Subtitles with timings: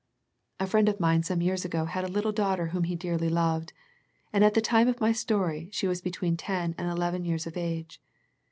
[0.59, 3.71] A friend of mine some years ago had a little daughter whom he dearly loved,
[4.33, 7.55] and at the time of my story, she was between ten and eleven years of
[7.55, 8.01] age.